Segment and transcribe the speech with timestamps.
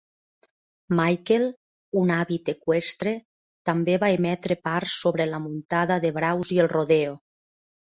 [0.99, 1.43] Michael,
[2.01, 3.13] un àvid eqüestre,
[3.71, 7.17] també va emetre parts sobre la muntada de braus i el rodeo.